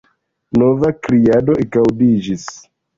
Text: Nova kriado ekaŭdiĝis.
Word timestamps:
Nova 0.61 0.91
kriado 1.09 1.61
ekaŭdiĝis. 1.67 2.53